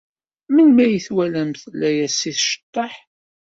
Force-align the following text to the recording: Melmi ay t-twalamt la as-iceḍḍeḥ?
Melmi 0.53 0.81
ay 0.83 0.95
t-twalamt 1.03 1.61
la 1.79 1.89
as-iceḍḍeḥ? 2.05 2.93